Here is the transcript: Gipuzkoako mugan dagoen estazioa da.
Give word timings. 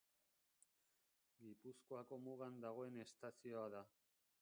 Gipuzkoako 1.43 2.19
mugan 2.25 2.59
dagoen 2.67 3.01
estazioa 3.07 3.71
da. 3.79 3.89